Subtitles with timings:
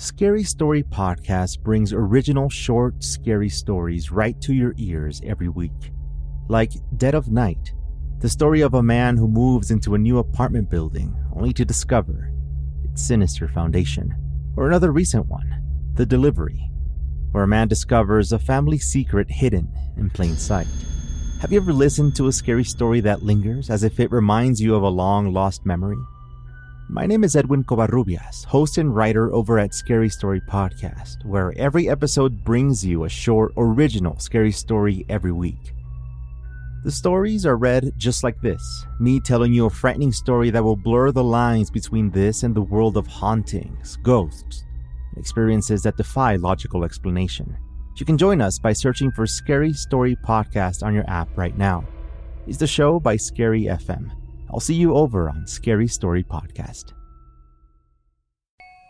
[0.00, 5.92] Scary Story Podcast brings original short, scary stories right to your ears every week.
[6.48, 7.74] Like Dead of Night,
[8.20, 12.32] the story of a man who moves into a new apartment building only to discover
[12.82, 14.14] its sinister foundation.
[14.56, 16.70] Or another recent one, The Delivery,
[17.32, 20.66] where a man discovers a family secret hidden in plain sight.
[21.42, 24.74] Have you ever listened to a scary story that lingers as if it reminds you
[24.74, 26.00] of a long lost memory?
[26.92, 31.88] My name is Edwin Covarrubias, host and writer over at Scary Story Podcast, where every
[31.88, 35.72] episode brings you a short, original scary story every week.
[36.82, 38.60] The stories are read just like this
[38.98, 42.60] me telling you a frightening story that will blur the lines between this and the
[42.60, 44.64] world of hauntings, ghosts,
[45.16, 47.56] experiences that defy logical explanation.
[47.98, 51.86] You can join us by searching for Scary Story Podcast on your app right now.
[52.48, 54.10] It's the show by Scary FM.
[54.52, 56.92] I'll see you over on Scary Story Podcast.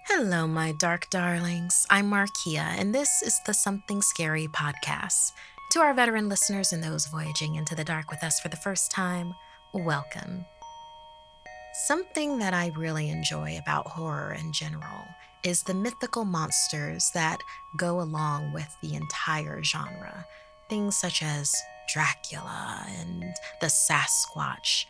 [0.07, 1.87] Hello, my dark darlings.
[1.91, 5.33] I'm Markia, and this is the Something Scary podcast.
[5.73, 8.91] To our veteran listeners and those voyaging into the dark with us for the first
[8.91, 9.35] time,
[9.75, 10.47] welcome.
[11.87, 15.05] Something that I really enjoy about horror in general
[15.45, 17.39] is the mythical monsters that
[17.77, 20.25] go along with the entire genre.
[20.71, 21.55] Things such as
[21.93, 23.25] Dracula and
[23.61, 24.87] the Sasquatch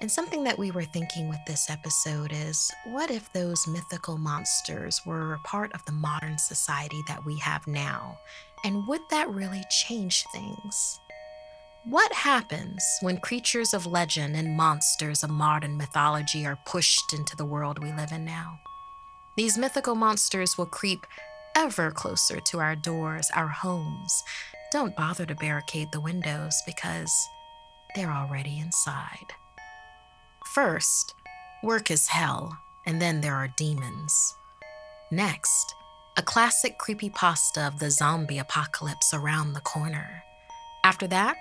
[0.00, 5.00] and something that we were thinking with this episode is what if those mythical monsters
[5.06, 8.18] were a part of the modern society that we have now?
[8.64, 11.00] And would that really change things?
[11.84, 17.44] What happens when creatures of legend and monsters of modern mythology are pushed into the
[17.44, 18.58] world we live in now?
[19.36, 21.06] These mythical monsters will creep
[21.54, 24.22] ever closer to our doors, our homes.
[24.72, 27.12] Don't bother to barricade the windows because
[27.94, 29.34] they're already inside.
[30.54, 31.16] First,
[31.64, 34.36] work is hell, and then there are demons.
[35.10, 35.74] Next,
[36.16, 40.22] a classic creepypasta of the zombie apocalypse around the corner.
[40.84, 41.38] After that,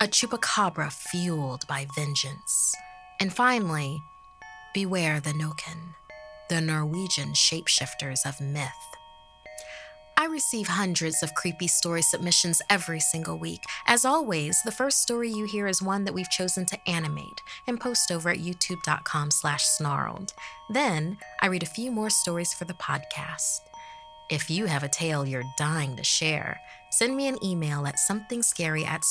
[0.00, 2.74] a chupacabra fueled by vengeance.
[3.20, 4.02] And finally,
[4.74, 5.94] beware the Nokken,
[6.48, 8.97] the Norwegian shapeshifters of myth.
[10.20, 13.62] I receive hundreds of creepy story submissions every single week.
[13.86, 17.78] As always, the first story you hear is one that we've chosen to animate and
[17.78, 20.32] post over at youtube.com slash snarled.
[20.70, 23.60] Then I read a few more stories for the podcast.
[24.28, 26.58] If you have a tale you're dying to share,
[26.90, 29.04] send me an email at somethingscary at.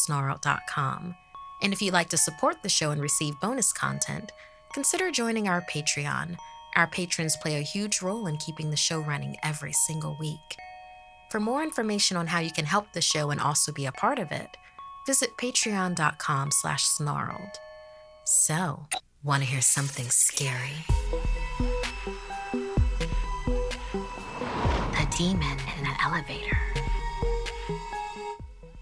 [1.62, 4.34] And if you'd like to support the show and receive bonus content,
[4.74, 6.36] consider joining our Patreon.
[6.76, 10.58] Our patrons play a huge role in keeping the show running every single week.
[11.30, 14.18] For more information on how you can help the show and also be a part
[14.18, 14.48] of it,
[15.06, 17.60] visit patreon.com slash snarled.
[18.24, 18.86] So,
[19.24, 20.86] want to hear something scary?
[24.94, 26.58] A demon in an elevator.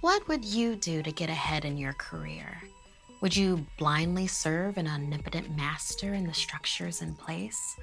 [0.02, 2.62] What would you do to get ahead in your career?
[3.22, 7.76] Would you blindly serve an omnipotent master in the structures in place?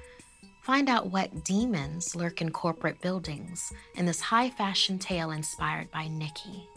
[0.63, 6.07] Find out what demons lurk in corporate buildings in this high fashion tale inspired by
[6.07, 6.69] Nikki.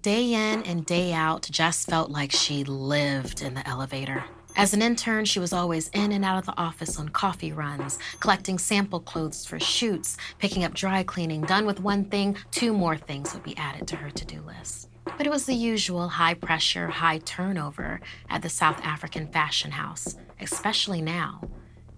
[0.00, 4.24] Day in and day out, Jess felt like she lived in the elevator.
[4.56, 7.98] As an intern, she was always in and out of the office on coffee runs,
[8.20, 11.42] collecting sample clothes for shoots, picking up dry cleaning.
[11.42, 14.88] Done with one thing, two more things would be added to her to do list.
[15.04, 18.00] But it was the usual high pressure, high turnover
[18.30, 21.42] at the South African fashion house, especially now.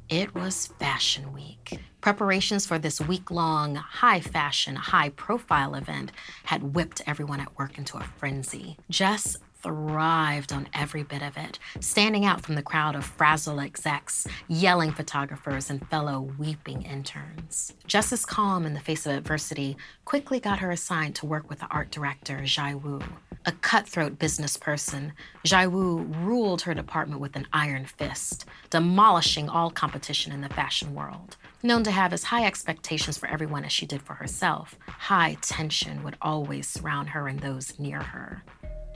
[0.09, 1.81] It was Fashion Week.
[2.01, 6.13] Preparations for this week long, high fashion, high profile event
[6.45, 8.77] had whipped everyone at work into a frenzy.
[8.89, 9.37] Jess
[9.67, 14.93] thrived on every bit of it, standing out from the crowd of frazzled execs, yelling
[14.93, 17.73] photographers, and fellow weeping interns.
[17.85, 21.67] Jess's calm in the face of adversity quickly got her assigned to work with the
[21.67, 23.03] art director, Jai Wu.
[23.45, 25.13] A cutthroat business person,
[25.45, 30.95] Jai Wu ruled her department with an iron fist, demolishing all competition in the fashion
[30.95, 31.37] world.
[31.63, 36.05] Known to have as high expectations for everyone as she did for herself, high tension
[36.05, 38.45] would always surround her and those near her.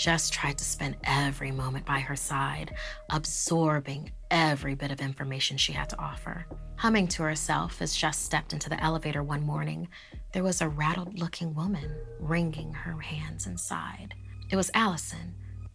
[0.01, 2.75] Jess tried to spend every moment by her side,
[3.11, 6.47] absorbing every bit of information she had to offer.
[6.77, 9.89] Humming to herself as Jess stepped into the elevator one morning,
[10.33, 14.15] there was a rattled looking woman wringing her hands inside.
[14.51, 15.35] It was Allison,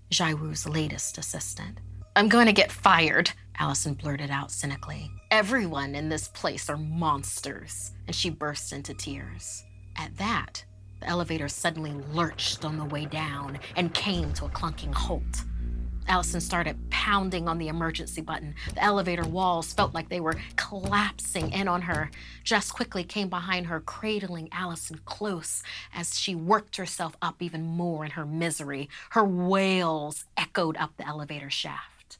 [0.09, 1.77] Jai Wu's latest assistant.
[2.15, 3.29] I'm going to get fired,
[3.59, 5.11] Allison blurted out cynically.
[5.29, 7.91] Everyone in this place are monsters.
[8.07, 9.63] And she burst into tears.
[9.97, 10.65] At that,
[11.07, 15.45] elevator suddenly lurched on the way down and came to a clunking halt.
[16.07, 18.53] Allison started pounding on the emergency button.
[18.75, 22.11] The elevator walls felt like they were collapsing in on her.
[22.43, 25.63] Jess quickly came behind her, cradling Allison close
[25.93, 28.87] as she worked herself up even more in her misery.
[29.11, 32.19] Her wails echoed up the elevator shaft.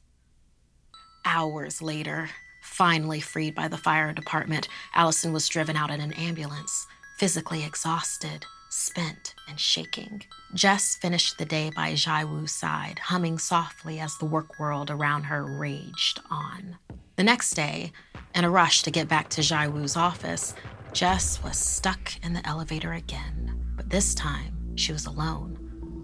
[1.24, 2.30] Hours later,
[2.62, 6.86] finally freed by the fire department, Allison was driven out in an ambulance,
[7.18, 8.46] physically exhausted
[8.76, 10.22] spent and shaking.
[10.54, 15.24] Jess finished the day by Jai Wu's side, humming softly as the work world around
[15.24, 16.76] her raged on.
[17.16, 17.92] The next day,
[18.34, 20.54] in a rush to get back to Jai Wu's office,
[20.92, 23.58] Jess was stuck in the elevator again.
[23.76, 25.56] But this time, she was alone.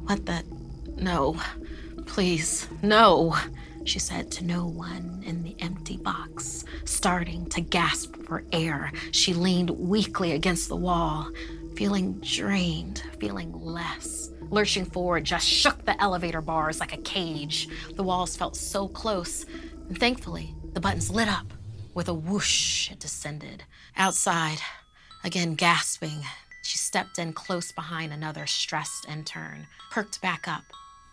[0.07, 0.43] What the?
[0.97, 1.37] No.
[2.07, 3.37] Please, no,
[3.85, 6.65] she said to no one in the empty box.
[6.85, 11.31] Starting to gasp for air, she leaned weakly against the wall
[11.77, 14.31] feeling drained, feeling less.
[14.51, 17.69] Lurching forward, Jess shook the elevator bars like a cage.
[17.95, 19.47] The walls felt so close,
[19.89, 21.53] and thankfully, the buttons lit up.
[21.95, 23.65] With a whoosh, it descended.
[23.97, 24.59] Outside,
[25.25, 26.23] again gasping,
[26.63, 30.65] she stepped in close behind another stressed intern, perked back up,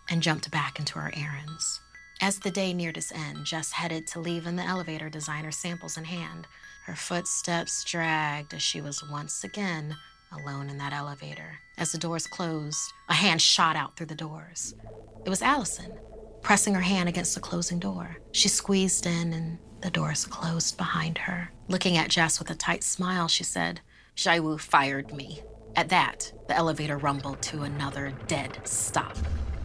[0.10, 1.82] and jumped back into her errands.
[2.22, 5.98] As the day neared its end, Jess headed to leave in the elevator, designer samples
[5.98, 6.48] in hand.
[6.86, 9.96] Her footsteps dragged as she was once again
[10.32, 11.60] alone in that elevator.
[11.78, 14.76] As the doors closed, a hand shot out through the doors.
[15.26, 15.92] It was Allison,
[16.42, 18.18] pressing her hand against the closing door.
[18.32, 21.52] She squeezed in, and the doors closed behind her.
[21.68, 23.82] Looking at Jess with a tight smile, she said,
[24.16, 25.42] Jai Wu fired me.
[25.76, 29.16] At that, the elevator rumbled to another dead stop,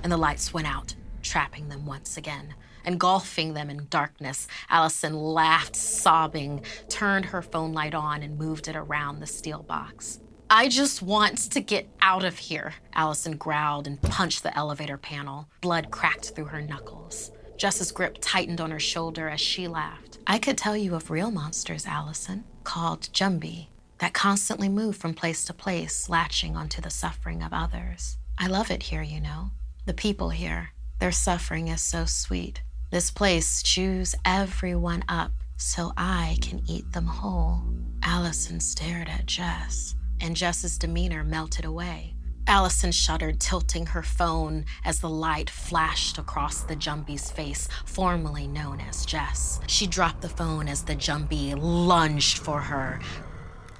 [0.03, 2.55] and the lights went out, trapping them once again.
[2.85, 8.77] Engulfing them in darkness, Allison laughed, sobbing, turned her phone light on, and moved it
[8.77, 10.21] around the steel box.
[10.57, 15.49] I just want to get out of here, Allison growled and punched the elevator panel.
[15.61, 17.33] Blood cracked through her knuckles.
[17.57, 20.21] Jess's grip tightened on her shoulder as she laughed.
[20.29, 23.67] I could tell you of real monsters, Allison, called Jumbi,
[23.99, 28.17] that constantly move from place to place, latching onto the suffering of others.
[28.39, 29.51] I love it here, you know.
[29.87, 30.69] The people here,
[31.01, 32.63] their suffering is so sweet.
[32.93, 37.61] This place chews everyone up so I can eat them whole.
[38.05, 42.15] Allison stared at Jess and Jess's demeanor melted away.
[42.47, 48.81] Allison shuddered, tilting her phone as the light flashed across the Jumbi's face, formerly known
[48.81, 49.61] as Jess.
[49.67, 53.01] She dropped the phone as the Jumbi lunged for her.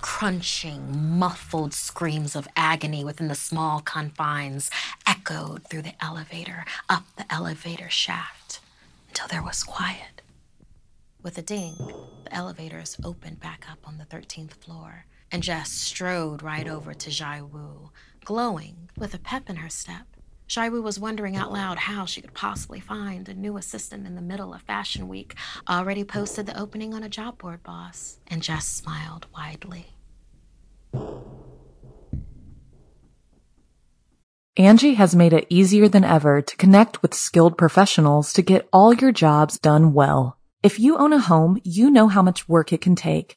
[0.01, 4.71] Crunching, muffled screams of agony within the small confines
[5.07, 8.61] echoed through the elevator, up the elevator shaft,
[9.09, 10.23] until there was quiet.
[11.23, 11.77] With a ding,
[12.25, 15.05] the elevators opened back up on the 13th floor
[15.35, 17.91] and Jess strode right over to Jai Wu,
[18.25, 20.07] glowing with a pep in her step.
[20.47, 24.15] Jai Wu was wondering out loud how she could possibly find a new assistant in
[24.15, 25.35] the middle of Fashion Week,
[25.69, 29.97] already posted the opening on a job board boss, and Jess smiled widely.
[34.57, 38.95] Angi has made it easier than ever to connect with skilled professionals to get all
[38.95, 40.39] your jobs done well.
[40.63, 43.37] If you own a home, you know how much work it can take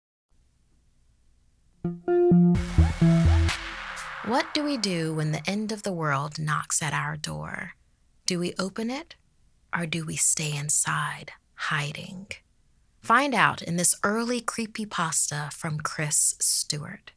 [4.25, 7.73] What do we do when the end of the world knocks at our door?
[8.25, 9.15] Do we open it
[9.75, 12.27] or do we stay inside, hiding?
[13.01, 17.11] Find out in this early creepy pasta from Chris Stewart.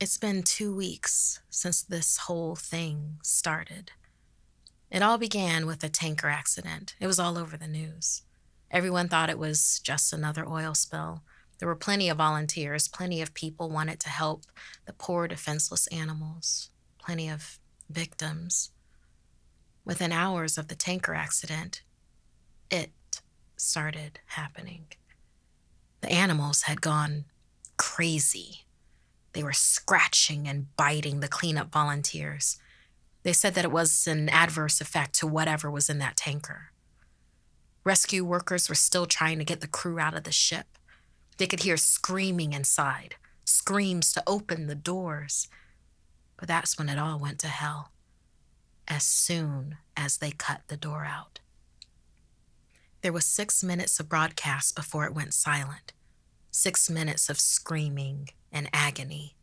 [0.00, 3.90] It's been two weeks since this whole thing started.
[4.90, 6.94] It all began with a tanker accident.
[7.00, 8.22] It was all over the news.
[8.70, 11.22] Everyone thought it was just another oil spill.
[11.58, 14.44] There were plenty of volunteers, plenty of people wanted to help
[14.86, 17.58] the poor, defenseless animals, plenty of
[17.90, 18.70] victims.
[19.84, 21.82] Within hours of the tanker accident,
[22.70, 22.92] it
[23.56, 24.86] started happening.
[26.00, 27.24] The animals had gone
[27.76, 28.64] crazy.
[29.32, 32.58] They were scratching and biting the cleanup volunteers.
[33.24, 36.70] They said that it was an adverse effect to whatever was in that tanker.
[37.84, 40.77] Rescue workers were still trying to get the crew out of the ship.
[41.38, 43.14] They could hear screaming inside,
[43.44, 45.48] screams to open the doors.
[46.36, 47.92] But that's when it all went to hell,
[48.86, 51.40] as soon as they cut the door out.
[53.00, 55.92] There was six minutes of broadcast before it went silent.
[56.50, 59.36] Six minutes of screaming and agony.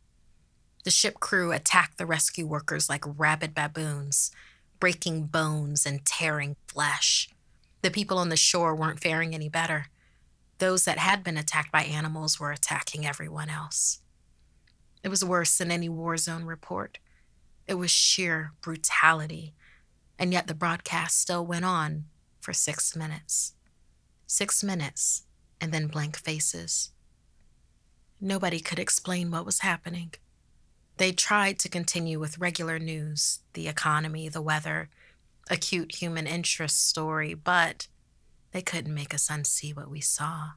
[0.84, 4.32] The ship crew attacked the rescue workers like rabid baboons,
[4.80, 7.30] breaking bones and tearing flesh.
[7.82, 9.88] The people on the shore weren't faring any better.
[10.58, 14.00] Those that had been attacked by animals were attacking everyone else.
[15.04, 16.98] It was worse than any war zone report.
[17.68, 19.54] It was sheer brutality.
[20.18, 22.06] And yet the broadcast still went on
[22.40, 23.54] for six minutes.
[24.28, 25.24] Six minutes,
[25.60, 26.92] and then blank faces.
[28.22, 30.14] Nobody could explain what was happening.
[30.98, 34.90] They tried to continue with regular news, the economy, the weather,
[35.50, 37.88] acute human interest story, but
[38.56, 40.52] they couldn't make us unsee what we saw.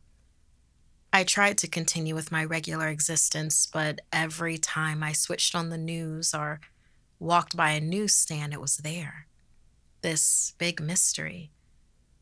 [1.12, 5.76] I tried to continue with my regular existence, but every time I switched on the
[5.76, 6.60] news or
[7.18, 9.26] walked by a newsstand, it was there.
[10.02, 11.50] This big mystery.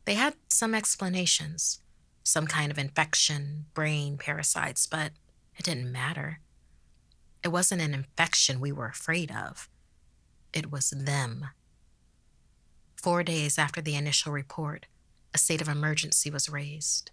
[0.05, 1.81] They had some explanations
[2.23, 5.11] some kind of infection, brain parasites, but
[5.57, 6.39] it didn't matter.
[7.43, 9.69] It wasn't an infection we were afraid of,
[10.53, 11.49] it was them.
[12.95, 14.87] Four days after the initial report,
[15.37, 17.11] a state of emergency was raised.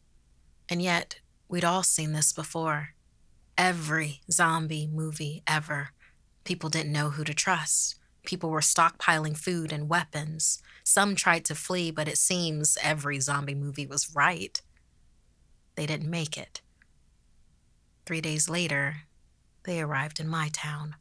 [0.67, 2.95] And yet, we'd all seen this before.
[3.59, 5.91] Every zombie movie ever.
[6.45, 7.97] People didn't know who to trust.
[8.25, 10.63] People were stockpiling food and weapons.
[10.85, 14.59] Some tried to flee, but it seems every zombie movie was right.
[15.75, 16.63] They didn't make it.
[18.07, 19.03] Three days later,
[19.65, 20.97] they arrived in my town.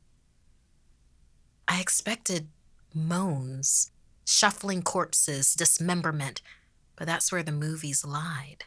[1.70, 2.50] I expected
[2.94, 3.92] moans,
[4.25, 6.42] shuffling corpses, dismemberment,
[6.95, 8.65] but that's where the movies lied.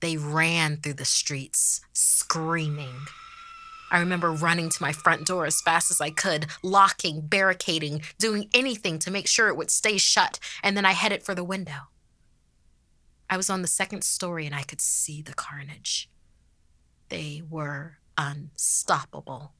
[0.00, 3.06] They ran through the streets, screaming.
[3.90, 8.48] I remember running to my front door as fast as I could, locking, barricading, doing
[8.52, 11.88] anything to make sure it would stay shut, and then I headed for the window.
[13.28, 16.08] I was on the second story and I could see the carnage.
[17.08, 19.52] They were unstoppable.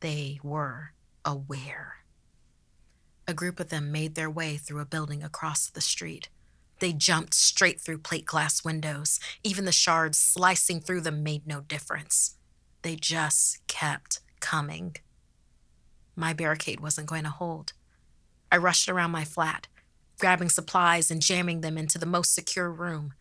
[0.00, 0.92] They were
[1.24, 1.96] aware.
[3.28, 6.28] A group of them made their way through a building across the street.
[6.82, 9.20] They jumped straight through plate glass windows.
[9.44, 12.38] Even the shards slicing through them made no difference.
[12.82, 14.96] They just kept coming.
[16.16, 17.72] My barricade wasn't going to hold.
[18.50, 19.68] I rushed around my flat,
[20.18, 23.14] grabbing supplies and jamming them into the most secure room.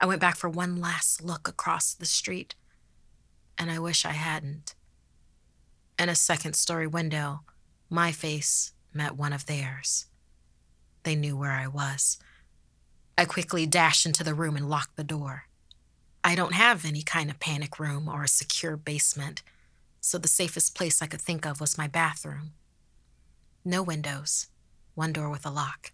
[0.00, 2.56] I went back for one last look across the street,
[3.56, 4.74] and I wish I hadn't.
[5.96, 7.42] In a second story window,
[7.88, 10.06] my face met one of theirs.
[11.04, 12.18] They knew where I was.
[13.18, 15.44] I quickly dashed into the room and locked the door.
[16.22, 19.42] I don't have any kind of panic room or a secure basement,
[20.00, 22.52] so the safest place I could think of was my bathroom.
[23.64, 24.48] No windows,
[24.94, 25.92] one door with a lock.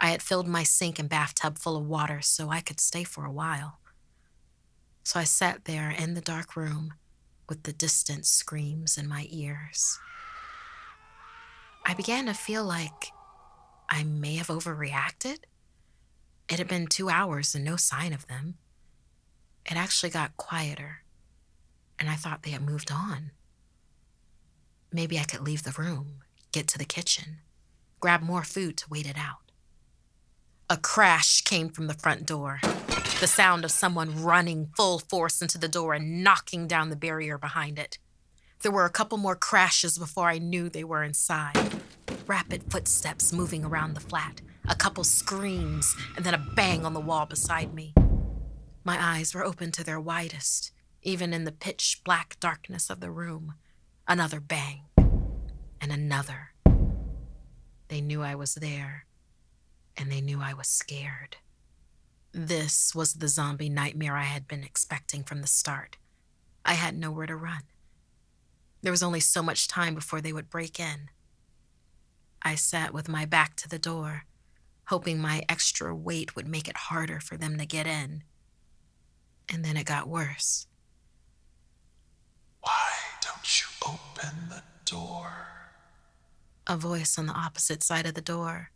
[0.00, 3.24] I had filled my sink and bathtub full of water so I could stay for
[3.24, 3.78] a while.
[5.04, 6.94] So I sat there in the dark room
[7.48, 9.98] with the distant screams in my ears.
[11.86, 13.12] I began to feel like
[13.88, 15.38] I may have overreacted.
[16.52, 18.58] It had been two hours and no sign of them.
[19.64, 20.98] It actually got quieter,
[21.98, 23.30] and I thought they had moved on.
[24.92, 26.16] Maybe I could leave the room,
[26.52, 27.38] get to the kitchen,
[28.00, 29.50] grab more food to wait it out.
[30.68, 32.60] A crash came from the front door.
[33.20, 37.38] The sound of someone running full force into the door and knocking down the barrier
[37.38, 37.96] behind it.
[38.60, 41.80] There were a couple more crashes before I knew they were inside.
[42.26, 47.00] Rapid footsteps moving around the flat, a couple screams, and then a bang on the
[47.00, 47.94] wall beside me.
[48.84, 53.10] My eyes were open to their widest, even in the pitch black darkness of the
[53.10, 53.54] room.
[54.06, 54.82] Another bang,
[55.80, 56.50] and another.
[57.88, 59.06] They knew I was there
[59.96, 61.36] and they knew I was scared.
[62.32, 65.98] This was the zombie nightmare I had been expecting from the start.
[66.64, 67.64] I had nowhere to run.
[68.80, 71.10] There was only so much time before they would break in.
[72.42, 74.24] I sat with my back to the door,
[74.86, 78.24] hoping my extra weight would make it harder for them to get in.
[79.48, 80.66] And then it got worse.
[82.60, 85.30] Why don't you open the door?
[86.66, 88.70] A voice on the opposite side of the door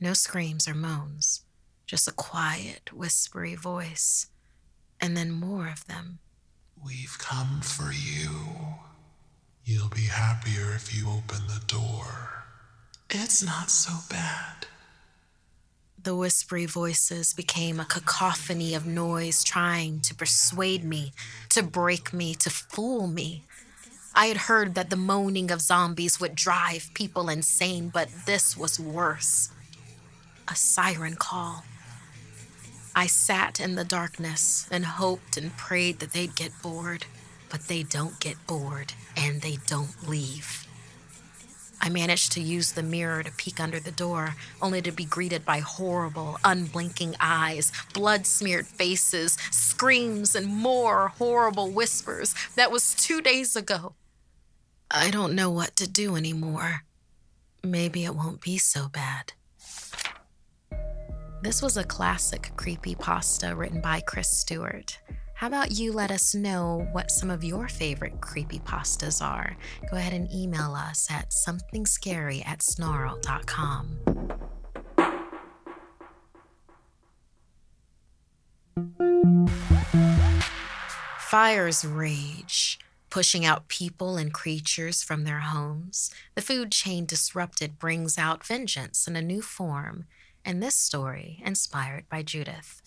[0.00, 1.44] no screams or moans,
[1.86, 4.26] just a quiet, whispery voice,
[5.00, 6.18] and then more of them.
[6.84, 8.30] We've come for you.
[9.64, 12.44] You'll be happier if you open the door.
[13.08, 14.66] It's not so bad.
[16.04, 21.14] The whispery voices became a cacophony of noise trying to persuade me,
[21.48, 23.44] to break me, to fool me.
[24.14, 28.78] I had heard that the moaning of zombies would drive people insane, but this was
[28.78, 29.48] worse
[30.46, 31.64] a siren call.
[32.94, 37.06] I sat in the darkness and hoped and prayed that they'd get bored,
[37.48, 40.63] but they don't get bored and they don't leave.
[41.84, 45.44] I managed to use the mirror to peek under the door, only to be greeted
[45.44, 52.34] by horrible, unblinking eyes, blood smeared faces, screams, and more horrible whispers.
[52.56, 53.92] That was two days ago.
[54.90, 56.84] I don't know what to do anymore.
[57.62, 59.34] Maybe it won't be so bad.
[61.42, 64.98] This was a classic creepy pasta written by Chris Stewart.
[65.44, 69.58] How about you let us know what some of your favorite creepy pastas are?
[69.90, 73.98] Go ahead and email us at somethingscary at snarl.com.
[81.18, 82.78] Fires rage,
[83.10, 86.10] pushing out people and creatures from their homes.
[86.36, 90.06] The food chain disrupted brings out vengeance in a new form,
[90.42, 92.80] and this story inspired by Judith.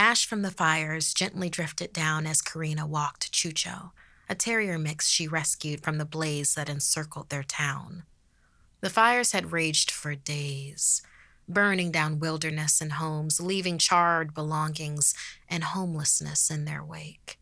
[0.00, 3.90] Ash from the fires gently drifted down as Karina walked Chucho,
[4.30, 8.04] a terrier mix she rescued from the blaze that encircled their town.
[8.80, 11.02] The fires had raged for days,
[11.46, 15.12] burning down wilderness and homes, leaving charred belongings
[15.50, 17.38] and homelessness in their wake.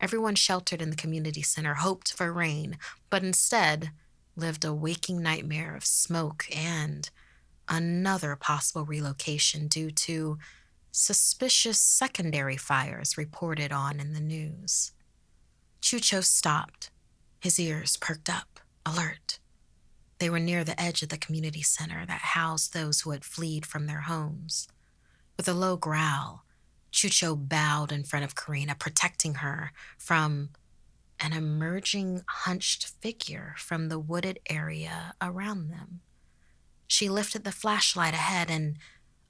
[0.00, 2.78] Everyone sheltered in the community center hoped for rain,
[3.10, 3.90] but instead
[4.36, 7.10] lived a waking nightmare of smoke and
[7.68, 10.38] another possible relocation due to
[10.96, 14.92] suspicious secondary fires reported on in the news.
[15.82, 16.90] Chucho stopped,
[17.40, 19.40] his ears perked up, alert.
[20.20, 23.66] They were near the edge of the community center that housed those who had fled
[23.66, 24.68] from their homes.
[25.36, 26.44] With a low growl,
[26.92, 30.50] Chucho bowed in front of Karina, protecting her from
[31.18, 36.02] an emerging hunched figure from the wooded area around them.
[36.86, 38.76] She lifted the flashlight ahead and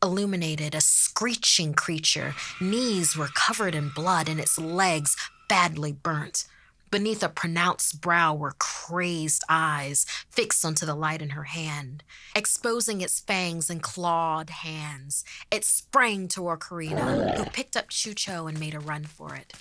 [0.04, 2.34] illuminated a screeching creature.
[2.60, 5.16] Knees were covered in blood and its legs
[5.48, 6.46] badly burnt.
[6.90, 12.04] Beneath a pronounced brow were crazed eyes fixed onto the light in her hand.
[12.36, 18.60] Exposing its fangs and clawed hands, it sprang toward Karina, who picked up Chucho and
[18.60, 19.54] made a run for it.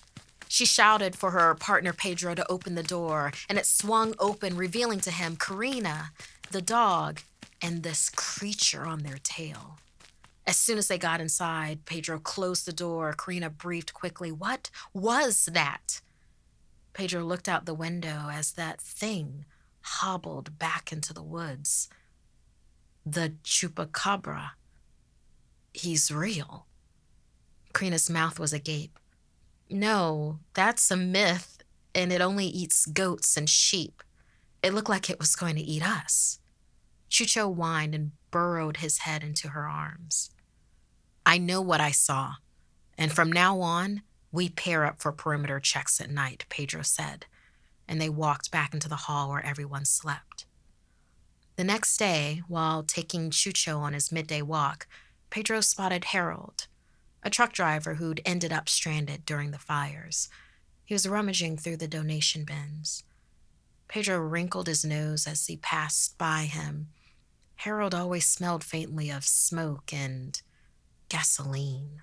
[0.50, 5.00] She shouted for her partner Pedro to open the door, and it swung open, revealing
[5.00, 6.12] to him Karina,
[6.52, 7.22] the dog,
[7.62, 9.80] and this creature on their tail.
[10.46, 13.14] As soon as they got inside, Pedro closed the door.
[13.14, 14.32] Karina breathed quickly.
[14.32, 16.02] What was that?
[16.94, 19.46] Pedro looked out the window as that thing
[19.82, 21.90] hobbled back into the woods.
[23.06, 24.52] The chupacabra.
[25.74, 26.68] He's real.
[27.74, 29.00] Karina's mouth was agape.
[29.70, 31.58] No, that's a myth,
[31.96, 34.04] and it only eats goats and sheep.
[34.62, 36.40] It looked like it was going to eat us.
[37.10, 40.30] Chucho whined and burrowed his head into her arms.
[41.26, 42.36] I know what I saw,
[42.98, 47.26] and from now on, we pair up for perimeter checks at night, Pedro said,
[47.88, 50.46] and they walked back into the hall where everyone slept.
[51.56, 54.88] The next day, while taking Chucho on his midday walk,
[55.30, 56.68] Pedro spotted Harold,
[57.22, 60.30] a truck driver who'd ended up stranded during the fires.
[60.84, 63.04] He was rummaging through the donation bins.
[63.88, 66.88] Pedro wrinkled his nose as he passed by him
[67.64, 70.42] Harold always smelled faintly of smoke and
[71.14, 72.02] gasoline.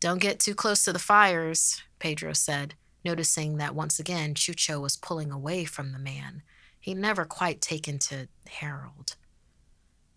[0.00, 4.96] Don't get too close to the fires, Pedro said, noticing that once again Chucho was
[4.96, 6.42] pulling away from the man.
[6.80, 9.16] He'd never quite taken to Harold.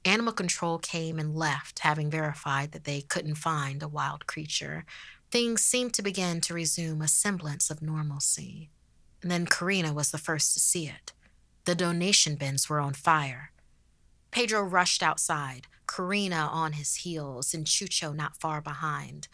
[0.06, 4.86] Animal control came and left, having verified that they couldn't find a wild creature.
[5.30, 8.70] Things seemed to begin to resume a semblance of normalcy.
[9.22, 11.12] And then Karina was the first to see it.
[11.66, 13.52] The donation bins were on fire.
[14.36, 19.30] Pedro rushed outside, Karina on his heels, and Chucho not far behind.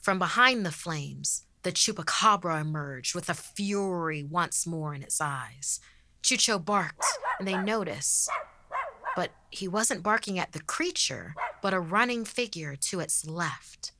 [0.00, 5.78] From behind the flames, the chupacabra emerged with a fury once more in its eyes.
[6.24, 7.04] Chucho barked,
[7.38, 8.28] and they noticed.
[9.14, 13.92] But he wasn't barking at the creature, but a running figure to its left.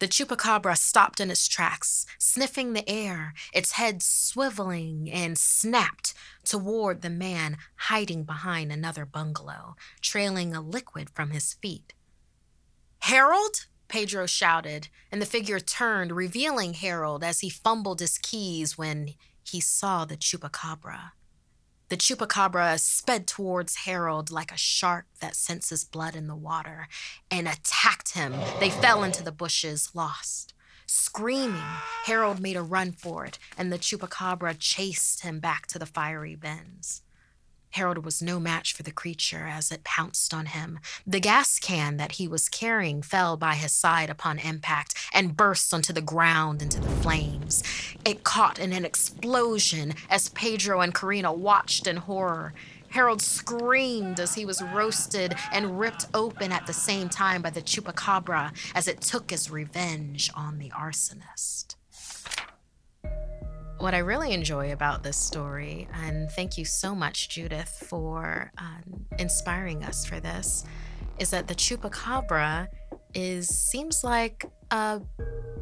[0.00, 7.02] The chupacabra stopped in its tracks, sniffing the air, its head swiveling, and snapped toward
[7.02, 11.92] the man hiding behind another bungalow, trailing a liquid from his feet.
[13.00, 13.66] Harold?
[13.88, 19.60] Pedro shouted, and the figure turned, revealing Harold as he fumbled his keys when he
[19.60, 21.12] saw the chupacabra.
[21.90, 26.86] The chupacabra sped towards Harold like a shark that senses blood in the water
[27.32, 28.32] and attacked him.
[28.60, 30.54] They fell into the bushes, lost.
[30.86, 31.60] Screaming,
[32.04, 36.36] Harold made a run for it, and the chupacabra chased him back to the fiery
[36.36, 37.02] bins.
[37.70, 40.80] Harold was no match for the creature as it pounced on him.
[41.06, 45.72] The gas can that he was carrying fell by his side upon impact and burst
[45.72, 47.62] onto the ground into the flames.
[48.10, 52.54] It caught in an explosion as Pedro and Karina watched in horror.
[52.88, 57.62] Harold screamed as he was roasted and ripped open at the same time by the
[57.62, 61.76] chupacabra as it took its revenge on the arsonist
[63.78, 69.06] what I really enjoy about this story, and thank you so much, Judith, for um,
[69.18, 70.64] inspiring us for this,
[71.18, 72.68] is that the chupacabra
[73.14, 75.00] is seems like a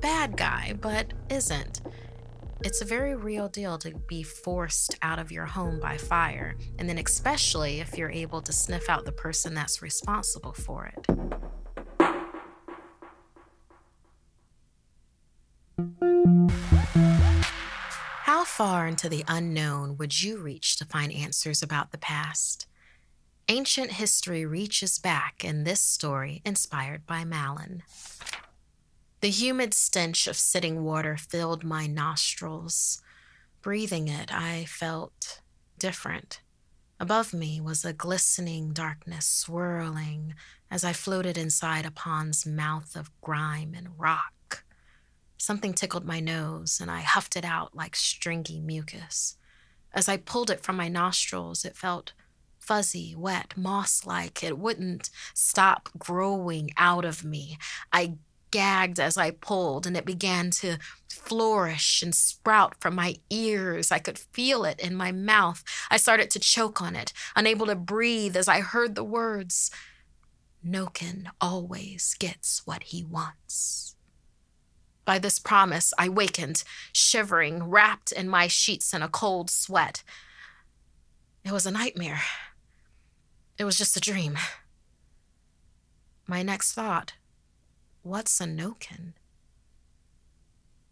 [0.00, 1.80] bad guy, but isn't.
[2.64, 6.88] It's a very real deal to be forced out of your home by fire, and
[6.88, 11.06] then especially if you're able to sniff out the person that's responsible for it.
[18.24, 22.66] How far into the unknown would you reach to find answers about the past?
[23.48, 27.84] Ancient history reaches back in this story inspired by Malin.
[29.20, 33.02] The humid stench of sitting water filled my nostrils.
[33.62, 35.40] Breathing it, I felt
[35.76, 36.40] different.
[37.00, 40.34] Above me was a glistening darkness swirling
[40.70, 44.64] as I floated inside a pond's mouth of grime and rock.
[45.36, 49.36] Something tickled my nose, and I huffed it out like stringy mucus.
[49.92, 52.12] As I pulled it from my nostrils, it felt
[52.58, 54.42] fuzzy, wet, moss like.
[54.44, 57.58] It wouldn't stop growing out of me.
[57.92, 58.18] I
[58.50, 63.92] gagged as I pulled, and it began to flourish and sprout from my ears.
[63.92, 65.62] I could feel it in my mouth.
[65.90, 69.70] I started to choke on it, unable to breathe as I heard the words
[70.64, 73.96] Nokken always gets what he wants.
[75.04, 80.02] By this promise, I wakened, shivering, wrapped in my sheets in a cold sweat.
[81.44, 82.20] It was a nightmare.
[83.56, 84.36] It was just a dream.
[86.26, 87.14] My next thought
[88.08, 89.12] what's a Nokken?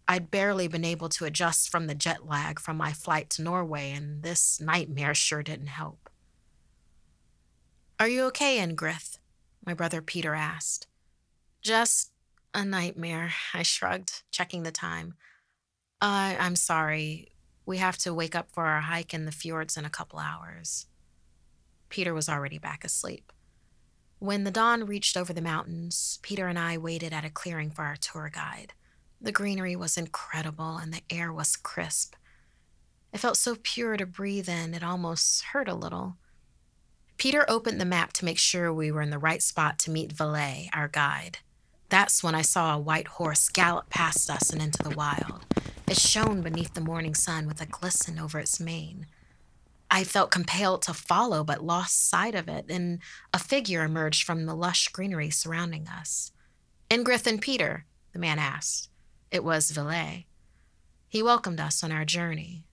[0.07, 3.90] I'd barely been able to adjust from the jet lag from my flight to Norway,
[3.90, 6.11] and this nightmare sure didn't help.
[7.98, 9.18] Are you okay, Ingrid?
[9.64, 10.87] My brother Peter asked.
[11.62, 12.12] Just
[12.55, 15.14] a nightmare, I shrugged, checking the time.
[16.00, 17.33] I'm sorry.
[17.64, 20.87] We have to wake up for our hike in the fjords in a couple hours.
[21.88, 23.33] Peter was already back asleep.
[24.18, 27.85] When the dawn reached over the mountains, Peter and I waited at a clearing for
[27.85, 28.72] our tour guide.
[29.20, 32.14] The greenery was incredible and the air was crisp.
[33.12, 36.16] It felt so pure to breathe in, it almost hurt a little.
[37.18, 40.12] Peter opened the map to make sure we were in the right spot to meet
[40.12, 41.38] Valet, our guide.
[41.88, 45.44] That's when I saw a white horse gallop past us and into the wild.
[45.87, 49.07] It shone beneath the morning sun with a glisten over its mane.
[49.90, 53.01] I felt compelled to follow, but lost sight of it, and
[53.33, 56.33] a figure emerged from the lush greenery surrounding us.
[56.90, 58.88] Ingrid and Peter, the man asked.
[59.31, 60.27] It was Valet.
[61.09, 62.64] He welcomed us on our journey.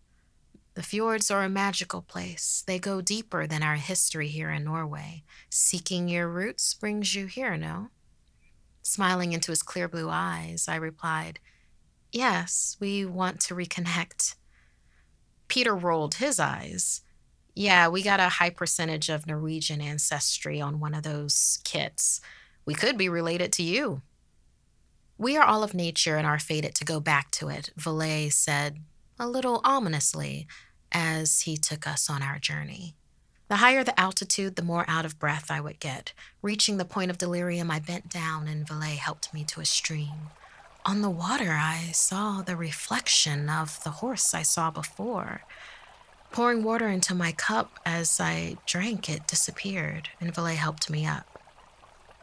[0.76, 2.64] The fjords are a magical place.
[2.66, 5.24] They go deeper than our history here in Norway.
[5.50, 7.90] Seeking your roots brings you here, no?
[8.82, 11.40] Smiling into his clear blue eyes, I replied,
[12.12, 14.36] Yes, we want to reconnect.
[15.54, 17.02] Peter rolled his eyes.
[17.54, 22.22] Yeah, we got a high percentage of Norwegian ancestry on one of those kits.
[22.66, 24.02] We could be related to you.
[25.16, 28.80] We are all of nature and are fated to go back to it, Valet said,
[29.20, 30.48] a little ominously,
[30.92, 32.96] as he took us on our journey.
[33.48, 36.14] The higher the altitude, the more out of breath I would get.
[36.42, 40.32] Reaching the point of delirium, I bent down and Valet helped me to a stream.
[40.86, 45.44] On the water, I saw the reflection of the horse I saw before.
[46.32, 51.42] Pouring water into my cup as I drank, it disappeared, and Valet helped me up.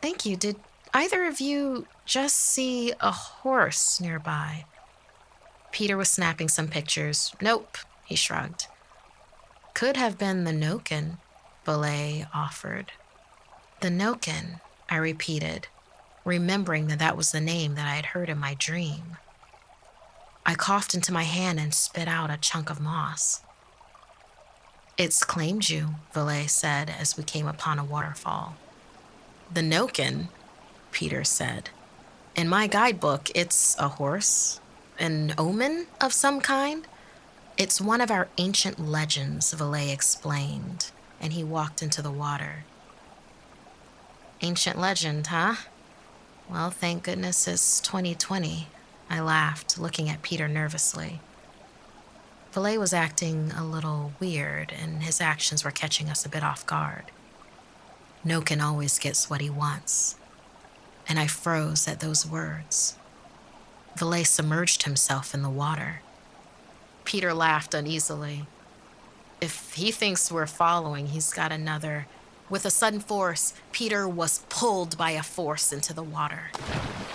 [0.03, 0.37] Thank you.
[0.37, 0.57] Did
[0.93, 4.67] either of you just see a horse nearby?
[5.73, 7.35] Peter was snapping some pictures.
[7.41, 8.67] Nope, he shrugged.
[9.73, 11.17] Could have been the Nokken,
[11.65, 12.93] Valet offered.
[13.81, 15.69] The Nokken, I repeated,
[16.31, 19.17] remembering that that was the name that I had heard in my dream.
[20.47, 23.41] I coughed into my hand and spit out a chunk of moss.
[24.97, 28.55] It's claimed you, Valet said as we came upon a waterfall.
[29.53, 30.29] The Nokken,
[30.93, 31.71] Peter said.
[32.37, 34.61] In my guidebook, it's a horse,
[35.01, 36.87] an omen of some kind.
[37.59, 42.65] It's one of our ancient legends, Valet explained, and he walked into the water.
[44.43, 45.57] Ancient legend, huh?
[46.51, 48.67] Well, thank goodness it's 2020.
[49.09, 51.21] I laughed, looking at Peter nervously.
[52.51, 56.67] Valet was acting a little weird, and his actions were catching us a bit off
[56.67, 57.05] guard.
[58.27, 60.17] Nokken always gets what he wants.
[61.09, 62.97] And I froze at those words.
[63.95, 66.01] Valet submerged himself in the water.
[67.05, 68.47] Peter laughed uneasily.
[69.41, 72.09] If he thinks we're following, he's got another.
[72.51, 76.51] With a sudden force, Peter was pulled by a force into the water.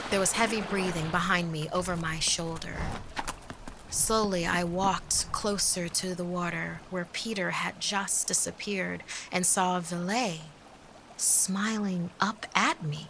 [0.09, 2.77] There was heavy breathing behind me over my shoulder.
[3.89, 10.39] Slowly, I walked closer to the water where Peter had just disappeared and saw Valet
[11.17, 13.09] smiling up at me.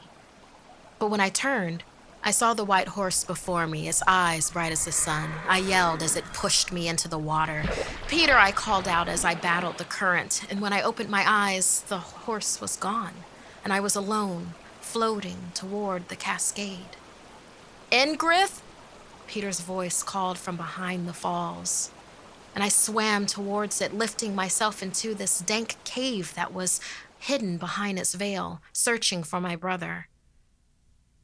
[0.97, 1.83] But when I turned,
[2.27, 5.29] I saw the white horse before me, its eyes bright as the sun.
[5.47, 7.63] I yelled as it pushed me into the water.
[8.07, 11.81] Peter, I called out as I battled the current, and when I opened my eyes,
[11.87, 13.13] the horse was gone,
[13.63, 16.97] and I was alone, floating toward the cascade.
[17.91, 18.59] Ingrid?
[19.27, 21.91] Peter's voice called from behind the falls,
[22.55, 26.81] and I swam towards it, lifting myself into this dank cave that was
[27.19, 30.07] hidden behind its veil, searching for my brother.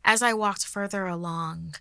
[0.04, 1.76] As I walked further along,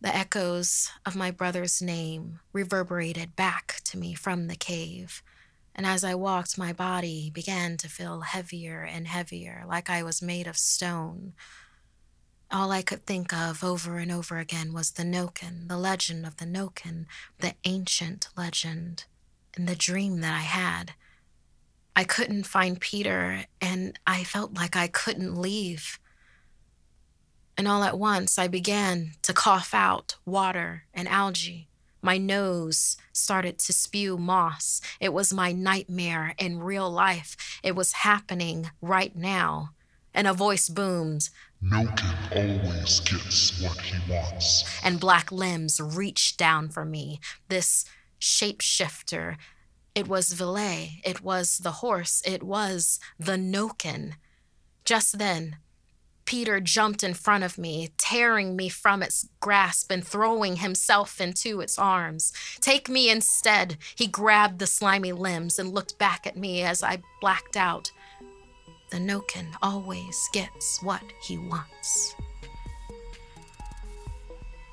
[0.00, 5.22] the echoes of my brother's name reverberated back to me from the cave.
[5.74, 10.20] And as I walked, my body began to feel heavier and heavier, like I was
[10.20, 11.32] made of stone.
[12.50, 16.36] All I could think of over and over again was the Nokken, the legend of
[16.36, 17.06] the Nokken,
[17.38, 19.04] the ancient legend,
[19.56, 20.92] and the dream that I had.
[21.96, 25.98] I couldn't find Peter, and I felt like I couldn't leave.
[27.56, 31.68] And all at once, I began to cough out water and algae.
[32.00, 34.80] My nose started to spew moss.
[34.98, 37.36] It was my nightmare in real life.
[37.62, 39.70] It was happening right now.
[40.14, 41.30] And a voice boomed
[41.64, 44.64] Nokken always gets what he wants.
[44.84, 47.20] And black limbs reached down for me.
[47.48, 47.84] This
[48.20, 49.36] shapeshifter.
[49.94, 51.00] It was Valet.
[51.04, 52.20] It was the horse.
[52.26, 54.14] It was the Nokken.
[54.84, 55.56] Just then,
[56.24, 61.60] Peter jumped in front of me, tearing me from its grasp and throwing himself into
[61.60, 62.32] its arms.
[62.60, 63.76] Take me instead.
[63.94, 67.90] He grabbed the slimy limbs and looked back at me as I blacked out.
[68.90, 72.14] The Nokken always gets what he wants.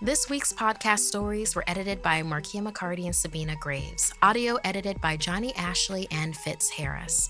[0.02, 5.18] This week's podcast stories were edited by Markia McCarty and Sabina Graves, audio edited by
[5.18, 7.30] Johnny Ashley and Fitz Harris.